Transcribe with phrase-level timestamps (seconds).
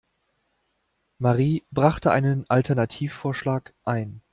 [1.19, 4.23] Marie brachte einen Alternativvorschlag ein.